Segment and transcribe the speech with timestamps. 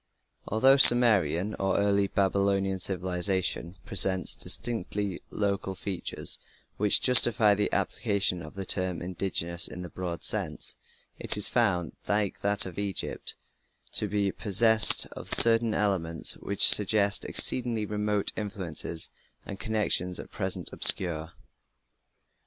[0.47, 6.39] Although Sumerian (early Babylonian) civilization presents distinctively local features
[6.77, 10.75] which justify the application of the term "indigenous" in the broad sense,
[11.19, 13.35] it is found, like that of Egypt,
[13.91, 19.11] to be possessed of certain elements which suggest exceedingly remote influences
[19.45, 21.33] and connections at present obscure.